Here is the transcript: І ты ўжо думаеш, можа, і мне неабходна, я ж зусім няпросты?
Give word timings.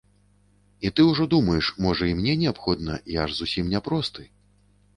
І 0.89 0.91
ты 0.99 1.05
ўжо 1.09 1.27
думаеш, 1.33 1.69
можа, 1.85 2.09
і 2.11 2.17
мне 2.23 2.33
неабходна, 2.43 2.99
я 3.21 3.29
ж 3.29 3.39
зусім 3.43 3.73
няпросты? 3.77 4.29